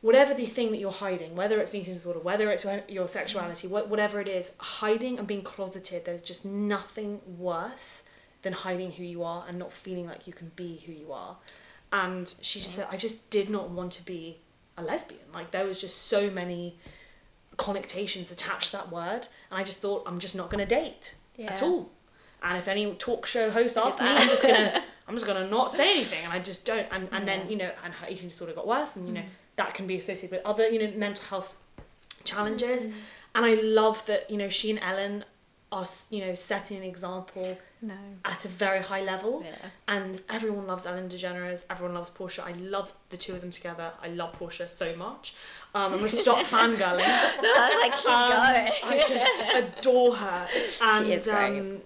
[0.00, 4.20] whatever the thing that you're hiding whether it's eating disorder whether it's your sexuality whatever
[4.20, 8.02] it is hiding and being closeted there's just nothing worse
[8.42, 11.36] than hiding who you are and not feeling like you can be who you are.
[11.92, 14.38] And she just said i just did not want to be
[14.78, 15.20] a lesbian.
[15.34, 16.78] Like there was just so many
[17.56, 21.14] connotations attached to that word and i just thought i'm just not going to date
[21.46, 21.90] at all.
[22.42, 25.70] And if any talk show host asks me i'm just gonna i'm just gonna not
[25.70, 27.36] say anything and i just don't and, and Yeah.
[27.36, 29.22] then you know and her eating disorder got worse and you know
[29.60, 31.50] that can be associated with other you know mental health
[32.24, 32.82] challenges
[33.34, 35.24] and i love that you know she and ellen
[35.72, 37.94] are you know setting an example no
[38.24, 41.64] at a very high level yeah and everyone loves Ellen DeGeneres.
[41.72, 42.42] Everyone loves Portia.
[42.44, 43.88] I love the two of them together.
[44.06, 45.34] I love Portia so much.
[45.74, 46.98] Um, I'm gonna stop fangirling.
[47.46, 49.42] no I like keep Um, going I just
[49.80, 50.48] adore her,
[50.88, 51.58] and is great.
[51.60, 51.80] um,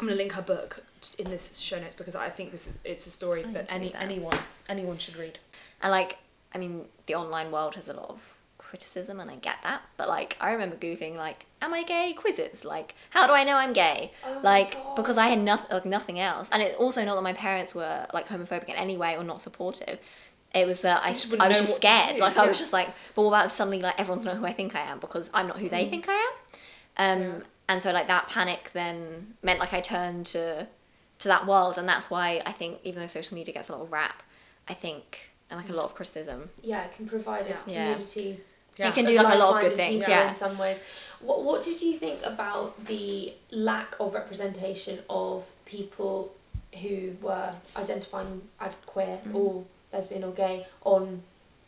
[0.00, 0.82] I'm gonna link her book
[1.18, 3.90] in this show notes because I think this is, it's a story I that any
[3.90, 4.02] that.
[4.02, 5.38] anyone anyone should read.
[5.82, 6.16] And like,
[6.54, 8.20] I mean, the online world has a lot of
[8.58, 9.82] criticism, and I get that.
[9.96, 12.64] But like, I remember googling like, "Am I gay?" quizzes.
[12.64, 14.12] Like, how do I know I'm gay?
[14.12, 16.48] Oh like, because I had nothing, like nothing else.
[16.52, 19.40] And it's also not that my parents were like homophobic in any way or not
[19.40, 19.98] supportive.
[20.54, 21.08] It was that I,
[21.40, 22.18] I was just scared.
[22.20, 24.52] Like, I was just like, but what about if suddenly like everyone's not who I
[24.54, 26.32] think I am because I'm not who they think I am?
[26.96, 27.40] Um, Yeah.
[27.68, 30.66] and so like that panic then meant like I turned to
[31.18, 33.80] to that world, and that's why I think even though social media gets a lot
[33.82, 34.22] of rap,
[34.68, 36.50] I think and like a lot of criticism.
[36.62, 37.56] yeah, it can provide a Yeah.
[37.66, 37.82] Yeah.
[37.94, 38.40] community.
[38.76, 38.88] Yeah.
[38.90, 40.04] It can do like a lot of like-minded good things.
[40.08, 40.28] Yeah.
[40.28, 40.80] In some ways,
[41.20, 46.32] what what did you think about the lack of representation of people
[46.82, 49.34] who were identifying as queer Mm.
[49.34, 51.22] or lesbian or gay on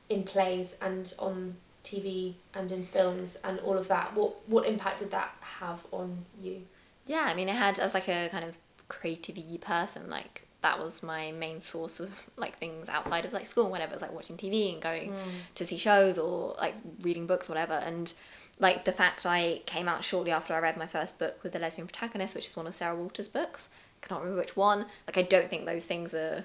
[0.09, 4.15] in plays and on TV and in films and all of that?
[4.15, 6.67] What what impact did that have on you?
[7.07, 8.57] Yeah, I mean, it had as like a kind of
[8.89, 13.65] creative person, like that was my main source of like things outside of like school,
[13.65, 13.93] and whatever.
[13.93, 15.15] It was like watching TV and going
[15.55, 17.75] to see shows or like reading books, whatever.
[17.75, 18.13] And
[18.59, 21.59] like the fact I came out shortly after I read my first book with the
[21.59, 23.71] lesbian protagonist, which is one of Sarah Waters' books.
[24.03, 24.87] I can't remember which one.
[25.07, 26.45] Like, I don't think those things are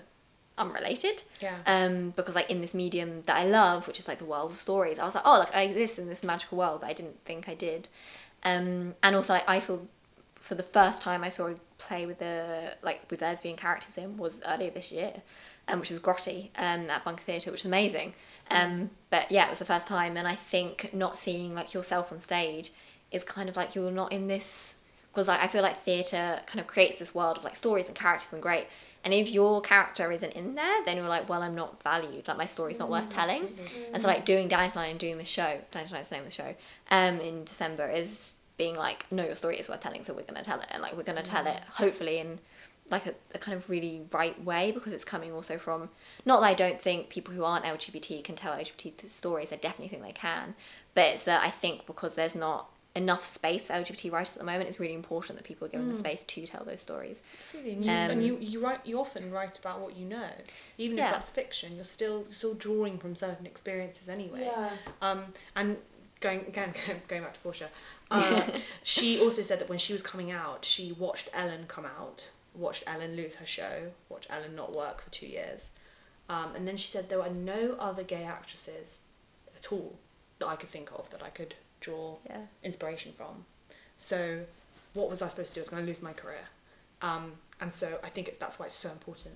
[0.57, 1.23] unrelated.
[1.41, 1.57] Yeah.
[1.65, 4.57] Um, because like in this medium that I love, which is like the world of
[4.57, 7.23] stories, I was like, oh, like I exist in this magical world that I didn't
[7.25, 7.89] think I did.
[8.43, 9.79] Um, and also like I saw
[10.35, 11.55] for the first time I saw a
[11.87, 15.21] play with the like with lesbian characters in was earlier this year,
[15.67, 18.13] um, which was Grotty um, at Bunker Theatre, which was amazing.
[18.51, 22.11] Um, but yeah, it was the first time, and I think not seeing like yourself
[22.11, 22.71] on stage
[23.11, 24.75] is kind of like you're not in this
[25.15, 27.95] because like, I feel like theatre kind of creates this world of like stories and
[27.95, 28.67] characters and great.
[29.05, 32.27] And if your character isn't in there, then you're like, well, I'm not valued.
[32.27, 33.55] Like my story's not worth telling.
[33.93, 36.55] And so like doing Dandelion and doing the show, Dandelion's the name of the show,
[36.91, 40.43] um, in December is being like, no, your story is worth telling, so we're gonna
[40.43, 42.39] tell it, and like we're gonna tell it hopefully in
[42.89, 45.89] like a, a kind of really right way because it's coming also from
[46.23, 49.51] not that I don't think people who aren't LGBT can tell LGBT stories.
[49.51, 50.53] I definitely think they can,
[50.93, 54.45] but it's that I think because there's not enough space for LGBT writers at the
[54.45, 57.19] moment, it's really important that people are given the space to tell those stories.
[57.41, 58.85] Absolutely, and you, Um, and you, you write.
[58.85, 60.29] You often write about what you know,
[60.77, 61.07] even Yeah.
[61.07, 61.75] if that's fiction.
[61.75, 64.43] You're still still drawing from certain experiences anyway.
[64.45, 64.69] Yeah.
[65.01, 65.77] Um, and
[66.19, 66.73] going again,
[67.07, 67.69] going back to Portia,
[68.11, 68.43] uh,
[68.83, 72.83] she also said that when she was coming out, she watched Ellen come out, watched
[72.87, 75.69] Ellen lose her show, watched Ellen not work for two years,
[76.29, 78.99] um, and then she said there were no other gay actresses
[79.55, 79.95] at all
[80.39, 82.41] that I could think of that I could draw Yeah.
[82.63, 83.45] inspiration from.
[83.97, 84.45] So,
[84.93, 85.61] what was I supposed to do?
[85.61, 86.47] I was going to lose my career,
[87.01, 89.35] um, and so I think it's that's why it's so important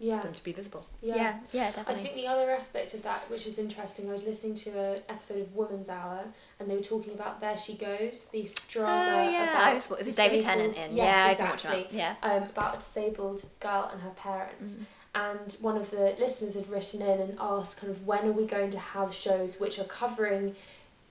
[0.00, 0.22] Yeah.
[0.22, 0.86] them to be visible.
[1.02, 1.14] Yeah.
[1.16, 4.54] Yeah, yeah, I think the other aspect of that, which is interesting, I was listening
[4.56, 6.24] to an episode of Woman's Hour,
[6.58, 9.90] and they were talking about There She Goes, this drama Oh yeah, about I was,
[10.00, 10.96] is it David Tennant in?
[10.96, 11.30] Yes, yeah, exactly.
[11.30, 11.92] I can watch that.
[11.92, 12.14] Yeah.
[12.22, 14.72] um, about a disabled girl and her parents.
[14.76, 14.84] Mm.
[15.12, 18.46] And one of the listeners had written in and asked, kind of, when are we
[18.46, 20.54] going to have shows which are covering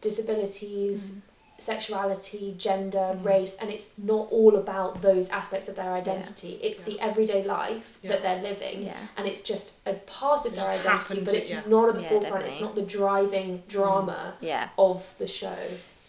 [0.01, 1.21] disabilities, Mm.
[1.61, 3.25] Sexuality, gender, Mm.
[3.25, 6.59] race, and it's not all about those aspects of their identity.
[6.61, 6.85] It's Yeah.
[6.85, 8.11] the everyday life Yeah.
[8.11, 8.93] that they're living, Yeah.
[9.17, 11.61] and it's just a part of It their identity, but it's yeah.
[11.67, 12.45] not at the Yeah, forefront.
[12.45, 14.69] It's not the driving drama Yeah.
[14.77, 15.57] of the show.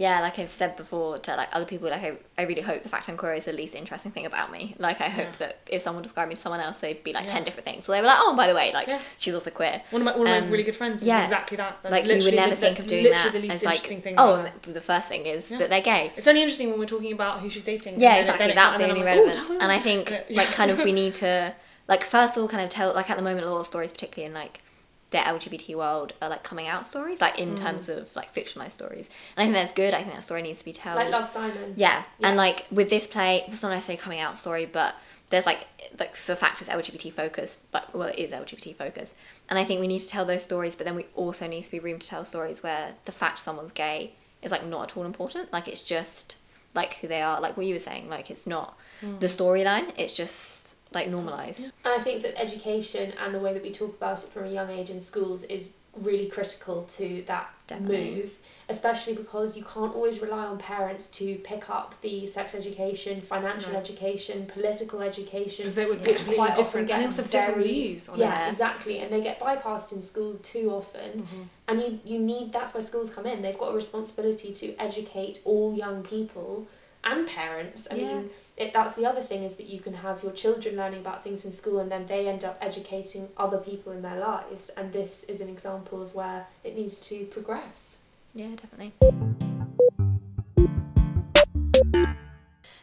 [0.00, 2.88] Yeah, like I've said before to like other people, like I, I really hope the
[2.88, 4.74] fact I'm queer is the least interesting thing about me.
[4.78, 5.32] Like I hope Yeah.
[5.40, 7.84] that if someone described me to someone else, they'd be like ten different things.
[7.84, 9.02] So they were like, oh, by the way, like Yeah.
[9.18, 9.82] she's also queer.
[9.90, 11.22] One of my one of my Um, really good friends is yeah.
[11.22, 11.76] exactly that.
[11.82, 13.74] That's like you would never the, think of doing literally that the least as like,
[13.74, 14.14] interesting thing.
[14.16, 15.58] oh, the, the first thing is Yeah.
[15.58, 16.12] that they're gay.
[16.16, 18.00] It's only interesting when we're talking about who she's dating.
[18.00, 18.46] Yeah, and exactly.
[18.46, 19.46] it- That's the only like, relevance.
[19.50, 20.22] "Oh, and I think Yeah.
[20.30, 21.54] like kind of we need to
[21.88, 23.92] like first of all kind of tell like at the moment a lot of stories,
[23.92, 24.62] particularly in like
[25.10, 27.40] the LGBT world, are like coming out stories, like Mm.
[27.40, 29.06] in terms of like fictionalized stories.
[29.36, 29.92] And I think that's good.
[29.94, 30.96] I think that story needs to be told.
[30.96, 31.74] Like Love Simon.
[31.76, 32.04] Yeah.
[32.18, 32.28] Yeah.
[32.28, 34.94] and like with this play, it's not necessarily a coming out story, but
[35.30, 35.66] there's like
[35.98, 39.12] like the fact it's LGBT focused, but well, it is LGBT focused,
[39.48, 40.74] and I think we need to tell those stories.
[40.76, 43.72] But then we also need to be room to tell stories where the fact someone's
[43.72, 45.52] gay is like not at all important.
[45.52, 46.36] Like it's just
[46.74, 48.08] like who they are, like what you were saying.
[48.08, 49.92] Like it's not the storyline.
[49.96, 50.59] It's just
[50.92, 51.62] like normalized.
[51.84, 54.50] And I think that education and the way that we talk about it from a
[54.50, 58.10] young age in schools is really critical to that Definitely.
[58.14, 58.32] move,
[58.68, 63.72] especially because you can't always rely on parents to pick up the sex education, financial
[63.72, 63.78] No.
[63.80, 65.64] education, political education.
[65.64, 66.04] because they would Yeah.
[66.04, 66.86] be which completely quite often different.
[66.88, 68.50] get And they also have different very- views on yeah, it.
[68.50, 71.22] exactly, and they get bypassed in school too often.
[71.22, 71.46] Mhm.
[71.68, 73.42] And you, you need that's where schools come in.
[73.42, 76.66] They've got a responsibility to educate all young people
[77.02, 77.88] and parents.
[77.90, 78.14] I Yeah.
[78.14, 81.24] mean, it, that's the other thing is that you can have your children learning about
[81.24, 84.70] things in school and then they end up educating other people in their lives.
[84.76, 87.96] And this is an example of where it needs to progress.
[88.34, 88.92] Yeah, definitely.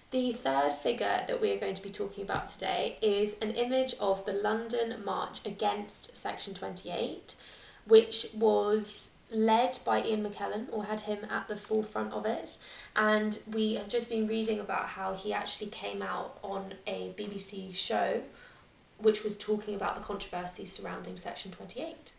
[0.09, 3.93] The third figure that we are going to be talking about today is an image
[3.99, 7.35] of the London March Against Section 28,
[7.85, 12.57] which was led by Ian McKellen or had him at the forefront of it.
[12.95, 17.75] And we have just been reading about how he actually came out on a BBC
[17.75, 18.21] show
[18.99, 22.11] which was talking about the controversy surrounding Section 28.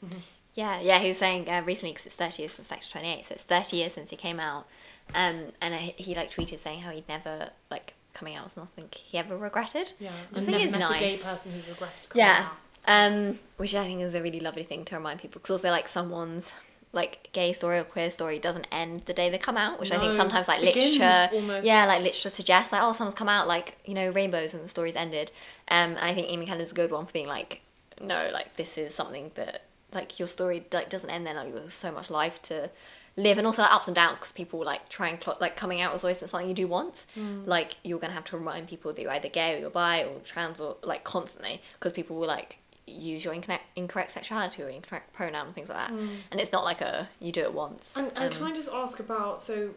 [0.54, 3.34] Yeah, yeah, he was saying uh, recently because it's 30 years since Section 28, so
[3.34, 4.66] it's 30 years since he came out.
[5.14, 8.88] Um, and I, he like tweeted saying how he'd never, like, coming out was nothing
[8.92, 9.92] he ever regretted.
[9.98, 12.46] Yeah, I I've think never it's met a gay person who regretted coming Yeah.
[12.86, 13.12] out.
[13.12, 15.88] Um, which I think is a really lovely thing to remind people because also, like,
[15.88, 16.52] someone's
[16.92, 19.98] like gay story or queer story doesn't end the day they come out, which I
[19.98, 21.66] think sometimes like literature, almost.
[21.66, 24.68] yeah, like literature suggests like oh someone's come out like you know rainbows and the
[24.68, 25.30] story's ended.
[25.70, 27.60] Um, and I think McKellen's a good one for being like
[28.00, 31.34] no, like this is something that like your story like doesn't end there.
[31.34, 32.70] Like you there's so much life to
[33.16, 35.94] live, and also like, ups and downs because people like try and like coming out
[35.94, 37.06] is always something you do once.
[37.44, 40.20] Like you're gonna have to remind people that you're either gay or you're bi or
[40.20, 45.12] trans or like constantly because people will like use your incorrect, incorrect sexuality or incorrect
[45.12, 45.90] pronoun and things like that.
[45.90, 47.94] And it's not like a you do it once.
[47.96, 49.68] And, and Um, can I just ask about so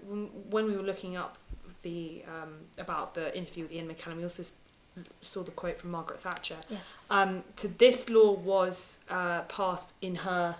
[0.50, 1.38] when, we were looking up
[1.84, 4.43] the um, about the interview with Ian McKellen, we also
[5.21, 6.58] saw the quote from Margaret Thatcher.
[6.69, 6.82] yes.
[7.10, 10.56] Um, to this law was uh, passed in her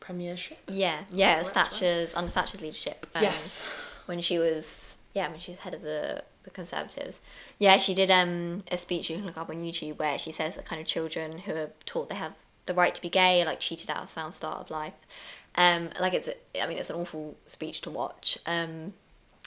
[0.00, 0.58] premiership.
[0.68, 1.64] yeah, yeah, it was correct, right?
[1.70, 3.06] Thatcher's under Thatcher's leadership.
[3.14, 3.60] Um, yes.
[4.06, 7.20] when she was yeah, when she was head of the the Conservatives.
[7.58, 10.56] Yeah, she did um a speech you can look up on YouTube where she says
[10.56, 12.34] that kind of children who are taught they have
[12.66, 14.94] the right to be gay are like cheated out of sound start of life.
[15.54, 16.28] Um, like it's
[16.60, 18.38] I mean it's an awful speech to watch.
[18.46, 18.94] Um,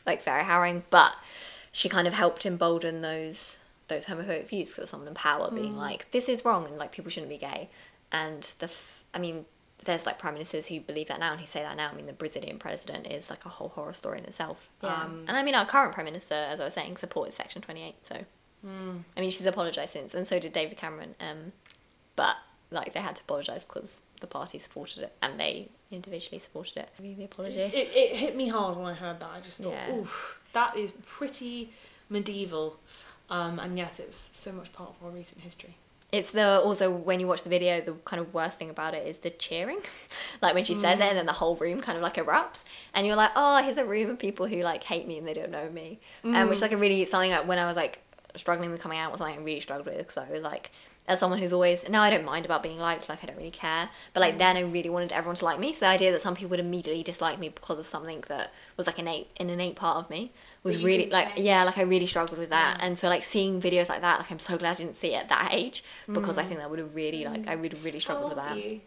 [0.05, 1.15] like very harrowing, but
[1.71, 6.09] she kind of helped embolden those those homophobic views because someone in power being like
[6.11, 7.69] this is wrong and like people shouldn't be gay,
[8.11, 9.45] and the f- I mean
[9.83, 11.89] there's like prime ministers who believe that now and who say that now.
[11.91, 14.69] I mean, the Brazilian president is like a whole horror story in itself.
[14.81, 14.93] Yeah.
[15.03, 17.95] Um, and I mean, our current prime minister, as I was saying, supported Section 28.
[18.05, 18.15] So,
[18.65, 21.13] I mean, she's apologised since, and so did David Cameron.
[21.19, 21.51] Um,
[22.15, 22.35] but
[22.71, 26.89] like, they had to apologise because the party supported it and they individually supported it.
[26.99, 27.59] Maybe the apology.
[27.59, 29.29] It, it, it hit me hard when I heard that.
[29.35, 29.93] I just thought, Yeah.
[29.93, 31.71] oof, that is pretty
[32.09, 32.79] medieval.
[33.29, 35.75] Um, and yet it was so much part of our recent history.
[36.11, 39.05] It's the also when you watch the video, the kind of worst thing about it
[39.05, 39.79] is the cheering,
[40.41, 42.63] like when she says it, and then the whole room kind of like erupts,
[42.93, 45.33] and you're like, oh, here's a room of people who like hate me and they
[45.33, 48.01] don't know me, and which is like a really something like when I was like
[48.35, 50.71] struggling with coming out was something I really struggled with because I was like,
[51.07, 53.51] as someone who's always now I don't mind about being liked, like I don't really
[53.51, 55.71] care, but like then I really wanted everyone to like me.
[55.73, 58.87] So the idea that some people would immediately dislike me because of something that was
[58.87, 60.31] like innate an innate part of me
[60.63, 61.39] was really couldn't like change.
[61.47, 62.85] yeah, like I really struggled with that, Yeah.
[62.87, 65.17] and so like seeing videos like that, like I'm so glad I didn't see it
[65.17, 67.99] at that age because I think that would have really like I would have really
[67.99, 68.81] struggled with that you?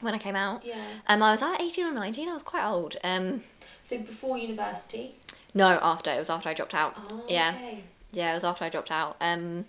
[0.00, 0.64] when I came out.
[0.64, 0.74] Yeah.
[1.06, 2.28] Um, I was either eighteen or nineteen.
[2.30, 2.96] I was quite old.
[3.04, 3.42] Um,
[3.82, 5.16] So before university.
[5.54, 6.94] no, after it was after I dropped out.
[7.10, 7.52] Oh, Yeah.
[7.56, 7.84] Okay.
[8.12, 9.16] Yeah, it was after I dropped out.
[9.20, 9.66] Um,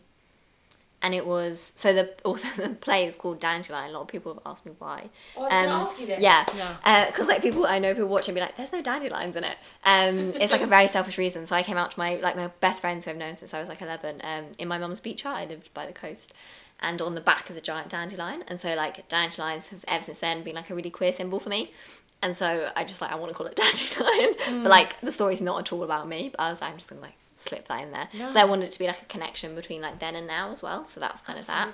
[1.02, 3.90] and it was so the also the play is called Dandelion.
[3.90, 5.10] A lot of people have asked me why.
[5.38, 6.22] Oh, I was gonna Um, ask you this.
[6.22, 7.06] Yeah, Yeah.
[7.08, 9.58] because like people I know who people watching be like, "There's no dandelions in it."
[9.86, 11.48] Um, it's like a very selfish reason.
[11.48, 13.60] So I came out to my like my best friends who I've known since I
[13.60, 14.22] was like eleven.
[14.24, 16.34] Um, in my mum's beach hut, I lived by the coast,
[16.82, 18.44] and on the back is a giant dandelion.
[18.48, 21.50] And so like dandelions have ever since then been like a really queer symbol for
[21.50, 21.74] me.
[22.22, 25.40] And so I just like I want to call it dandelion, but like the story's
[25.40, 26.30] not at all about me.
[26.36, 28.08] But I was like, I'm just gonna like slip that in there.
[28.12, 28.30] Yeah.
[28.32, 30.62] So I wanted it to be like a connection between like then and now as
[30.62, 30.86] well.
[30.86, 31.70] So that was kind of that.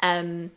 [0.00, 0.50] Um,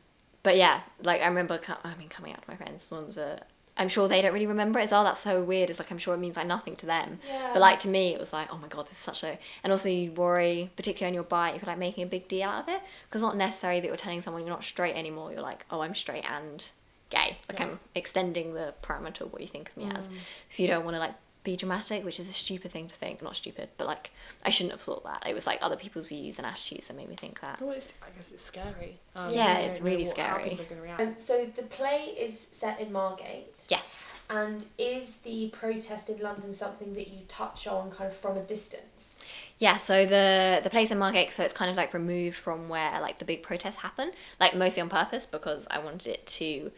[0.43, 3.39] but yeah, like I remember, I mean, coming out to my friends, ones were,
[3.77, 5.03] I'm sure they don't really remember it as well.
[5.03, 5.69] That's so weird.
[5.69, 7.19] It's like I'm sure it means like nothing to them.
[7.27, 7.51] Yeah.
[7.53, 9.39] But like to me, it was like, oh my god, this is such a.
[9.63, 12.49] And also you worry, particularly on your bike, if you're like making a big deal
[12.49, 15.31] out of it, because not necessarily that you're telling someone you're not straight anymore.
[15.31, 16.65] You're like, oh, I'm straight and
[17.09, 17.37] gay.
[17.47, 17.67] Like Yeah.
[17.67, 20.07] I'm extending the parameter of what you think of me as.
[20.07, 20.11] Mm.
[20.49, 23.21] So you don't want to like be dramatic, which is a stupid thing to think.
[23.21, 24.12] Not stupid, but like
[24.43, 25.23] I shouldn't have thought that.
[25.28, 27.62] It was like other people's views and attitudes that made me think that.
[27.62, 28.99] Well, it's, I guess it's scary.
[29.15, 30.49] Um, Yeah, it's really scary.
[30.49, 31.02] people are gonna react.
[31.02, 33.65] Um, so the play is set in Margate.
[33.69, 34.06] Yes.
[34.30, 38.43] And is the protest in London something that you touch on kind of from a
[38.43, 39.23] distance?
[39.58, 42.99] Yeah, so the the place in Margate, so it's kind of like removed from where
[43.02, 46.71] like the big protests happen, like mostly on purpose because I wanted it to,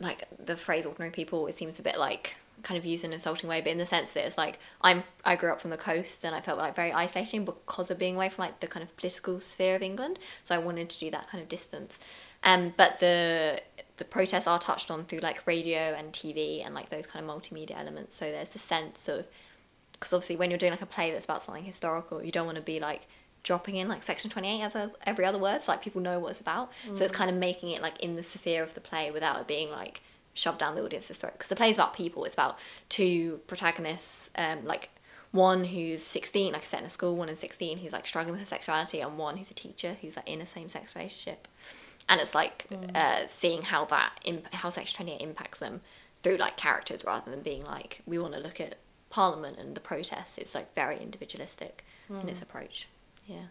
[0.00, 3.14] like the phrase "ordinary people." It seems a bit like kind of used in an
[3.14, 5.76] insulting way, but in the sense that it's like I'm I grew up from the
[5.76, 8.82] coast and I felt like very isolating because of being away from like the kind
[8.82, 10.18] of political sphere of England.
[10.42, 11.98] So I wanted to do that kind of distance.
[12.42, 13.60] Um, but the
[13.98, 17.30] the protests are touched on through like radio and TV and like those kind of
[17.30, 18.16] multimedia elements.
[18.16, 19.26] So there's the sense of
[19.92, 22.56] because obviously when you're doing like a play that's about something historical, you don't want
[22.56, 23.06] to be like
[23.42, 26.30] dropping in like section 28 as a, every other word so like people know what
[26.30, 29.10] it's about so it's kind of making it like in the sphere of the play
[29.10, 30.02] without it being like
[30.34, 31.32] shoved down the audience's throat.
[31.34, 32.24] Because the play is about people.
[32.24, 34.90] It's about two protagonists um like
[35.32, 38.40] one who's 16 like set in a school one is 16 who's like struggling with
[38.40, 41.46] her sexuality and one who's a teacher who's like in a same-sex relationship.
[42.08, 45.80] And it's like uh, seeing how that imp- how section 28 impacts them
[46.22, 48.78] through like characters rather than being like we want to look at
[49.10, 50.36] parliament and the protests.
[50.36, 52.88] It's like very individualistic in its approach.
[53.26, 53.46] Yeah.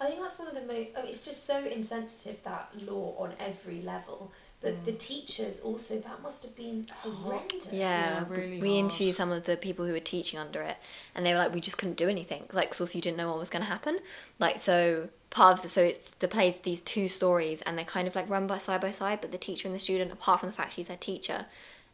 [0.00, 0.90] I think that's one of the most.
[0.96, 4.32] I mean, it's just so insensitive that law on every level.
[4.64, 7.68] But the teachers also that must have been horrendous.
[7.70, 8.94] yeah, Yeah, really we harsh.
[8.94, 10.78] interviewed some of the people who were teaching under it
[11.14, 12.44] and they were like we just couldn't do anything.
[12.50, 13.98] Like so you didn't know what was going to happen.
[14.38, 18.08] Like so part of the so it's the plays these two stories and they're kind
[18.08, 20.48] of like run by side by side but the teacher and the student apart from
[20.48, 21.44] the fact she's their teacher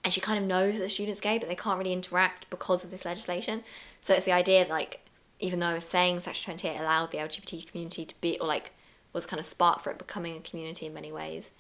[0.05, 2.85] and she kind of knows that the student's gay but they can't really interact because
[2.85, 3.63] of this legislation.
[4.03, 5.01] So it's the idea like
[5.41, 8.71] even though I was saying section 28 allowed the lgbt community to be or like
[9.13, 11.51] was kind of spark for it becoming a community in many ways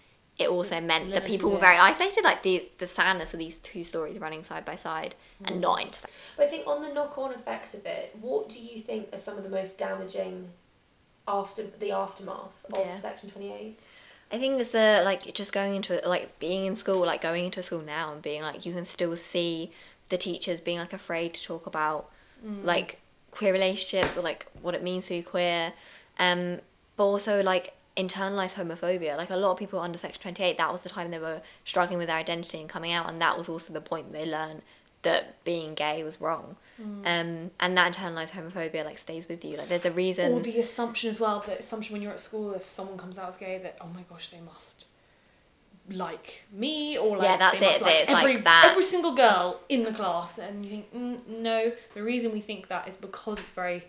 [0.41, 3.85] it also meant that people were very isolated like the the sadness of these two
[3.85, 5.51] stories running side by side Mm.
[5.53, 8.79] and not intersect But I think on the knock-on effects of it, what do you
[8.79, 10.51] think are some of the most damaging
[11.27, 12.95] after the aftermath of Yeah.
[12.97, 13.79] Section Twenty Eight?
[14.33, 17.47] I think it's the like just going into it, like being in school, like going
[17.47, 19.73] into school now and being like you can still see
[20.11, 22.11] the teachers being like afraid to talk about
[22.65, 23.01] like
[23.33, 25.73] queer relationships or like what it means to be queer,
[26.19, 26.61] um,
[26.97, 29.17] but also like internalized homophobia.
[29.17, 31.43] Like a lot of people under Section Twenty Eight, that was the time they were
[31.65, 34.63] struggling with their identity and coming out, and that was also the point they learned
[35.03, 36.57] that being gay was wrong.
[37.05, 39.59] Um, and that internalized homophobia like stays with you.
[39.59, 40.33] Like there's a reason.
[40.33, 43.29] Or the assumption as well, the assumption when you're at school, if someone comes out
[43.29, 44.87] as gay, that oh my gosh, they must
[45.91, 48.69] like me or like Yeah, that's they must it, like it's like every that.
[48.71, 51.73] every single girl in the class, and you think mm, no.
[51.95, 53.85] The reason we think that is because it's very.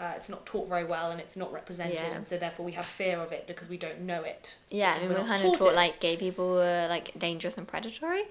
[0.00, 2.14] Uh, it's not taught very well and it's not represented, Yeah.
[2.16, 4.56] and so therefore we have fear of it because we don't know it.
[4.70, 5.76] yeah, I mean we're we're kind of taught taught it.
[5.76, 8.22] like gay people were like dangerous and predatory.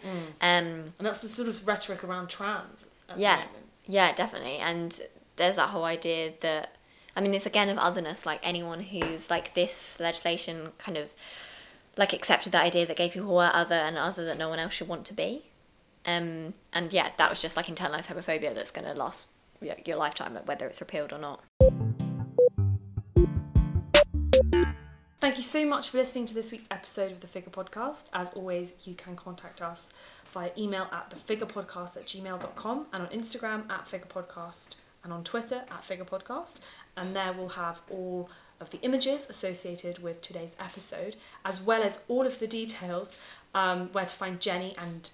[0.42, 2.88] Um, And that's the sort of rhetoric around trans.
[3.08, 3.36] At Yeah.
[3.36, 3.52] moment.
[3.86, 4.58] Yeah, definitely.
[4.58, 5.00] And
[5.36, 6.76] there's that whole idea that,
[7.16, 8.26] I mean, it's again of otherness.
[8.26, 11.12] Like anyone who's like this legislation kind of
[11.98, 14.74] like accepted the idea that gay people were other and other that no one else
[14.74, 15.46] should want to be.
[16.06, 19.26] Um, and yeah, that was just like internalized homophobia that's going to last
[19.62, 21.44] your, lifetime, whether it's repealed or not.
[25.20, 28.06] Thank you so much for listening to this week's episode of the Figure Podcast.
[28.14, 29.90] As always, you can contact us
[30.34, 35.88] via email at thefigurepodcast at gmail.com and on Instagram at figurepodcast and on Twitter at
[35.88, 36.60] figurepodcast.
[36.96, 38.30] And there we'll have all
[38.60, 43.22] of the images associated with today's episode, as well as all of the details
[43.54, 45.10] um, where to find Jenny and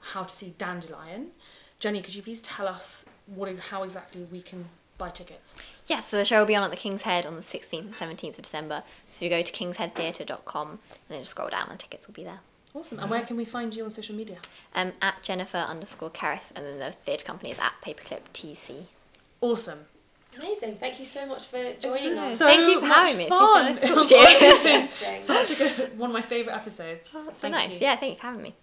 [0.00, 1.28] how to see Dandelion.
[1.78, 3.04] Jenny, could you please tell us
[3.34, 4.66] what how exactly we can
[4.96, 5.54] buy tickets?
[5.86, 7.94] Yeah, so the show will be on at the King's Head on the 16th and
[7.94, 8.82] 17th of December.
[9.12, 12.40] So you go to kingsheadtheatre.com and then just scroll down and tickets will be there.
[12.74, 12.98] Awesome.
[12.98, 14.38] And where can we find you on social media?
[14.74, 18.84] Um, at Jennifer underscore Cerys and then the theatre company is at Paperclip TC.
[19.40, 19.86] Awesome.
[20.36, 20.76] Amazing.
[20.76, 22.38] Thank you so much for joining us.
[22.38, 23.24] so Thank you for having me.
[23.24, 23.64] It's been so fun.
[23.64, 24.26] nice to talk to you.
[24.74, 25.20] Interesting.
[25.22, 27.10] Such a good one of my favourite episodes.
[27.14, 27.72] Oh, that's so Thank nice.
[27.72, 27.78] you.
[27.86, 28.54] Yeah, thank you for having me.